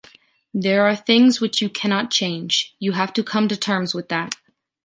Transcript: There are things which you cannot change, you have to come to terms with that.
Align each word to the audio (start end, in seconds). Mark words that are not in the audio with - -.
There 0.55 0.87
are 0.87 0.95
things 0.95 1.39
which 1.39 1.61
you 1.61 1.69
cannot 1.69 2.09
change, 2.09 2.73
you 2.79 2.93
have 2.93 3.13
to 3.13 3.23
come 3.23 3.47
to 3.49 3.55
terms 3.55 3.93
with 3.93 4.09
that. 4.09 4.33